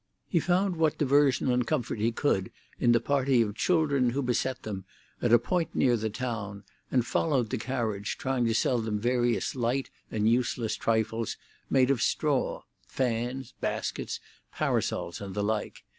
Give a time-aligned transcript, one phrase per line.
[0.27, 4.63] He found what diversion and comfort he could in the party of children who beset
[4.63, 4.83] them
[5.21, 9.53] at a point near the town, and followed the carriage, trying to sell them various
[9.55, 11.37] light and useless trifles
[11.69, 14.19] made of straw—fans, baskets,
[14.51, 15.83] parasols, and the like.